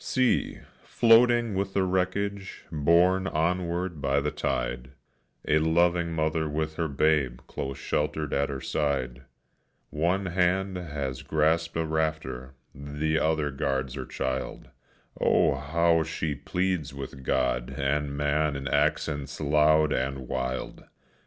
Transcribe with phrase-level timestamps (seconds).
[0.03, 4.93] See, floating with the wreckage, borne onward by the tide,
[5.47, 9.25] A loving mother with her babe close sheltered at her side;
[9.91, 14.69] One hand has grasped a rafter, the other guards her child;
[15.19, 20.83] Oh, how she pleads with God and man in accents loud and wild!